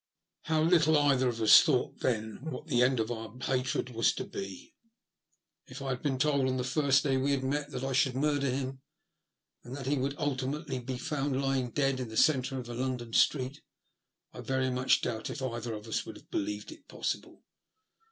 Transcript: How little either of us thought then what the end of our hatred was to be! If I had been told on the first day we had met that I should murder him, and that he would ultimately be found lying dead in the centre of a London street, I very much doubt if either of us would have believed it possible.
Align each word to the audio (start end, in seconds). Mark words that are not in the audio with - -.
How 0.45 0.63
little 0.63 0.97
either 0.97 1.29
of 1.29 1.39
us 1.39 1.61
thought 1.61 1.99
then 1.99 2.39
what 2.43 2.65
the 2.65 2.81
end 2.81 2.99
of 2.99 3.11
our 3.11 3.37
hatred 3.41 3.91
was 3.91 4.13
to 4.13 4.23
be! 4.23 4.73
If 5.67 5.79
I 5.79 5.89
had 5.89 6.01
been 6.01 6.17
told 6.17 6.47
on 6.47 6.57
the 6.57 6.63
first 6.63 7.03
day 7.03 7.17
we 7.17 7.33
had 7.33 7.43
met 7.43 7.69
that 7.69 7.83
I 7.83 7.93
should 7.93 8.15
murder 8.15 8.49
him, 8.49 8.81
and 9.63 9.77
that 9.77 9.85
he 9.85 9.99
would 9.99 10.17
ultimately 10.17 10.79
be 10.79 10.97
found 10.97 11.39
lying 11.39 11.69
dead 11.69 11.99
in 11.99 12.09
the 12.09 12.17
centre 12.17 12.57
of 12.57 12.67
a 12.67 12.73
London 12.73 13.13
street, 13.13 13.61
I 14.33 14.41
very 14.41 14.71
much 14.71 15.01
doubt 15.01 15.29
if 15.29 15.39
either 15.43 15.75
of 15.75 15.85
us 15.85 16.03
would 16.03 16.15
have 16.15 16.31
believed 16.31 16.71
it 16.71 16.87
possible. 16.87 17.43